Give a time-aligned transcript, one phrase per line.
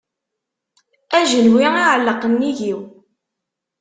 [1.17, 2.79] Ajenwi iεelleq nnig-iw.